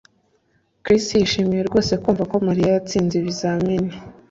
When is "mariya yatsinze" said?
2.47-3.13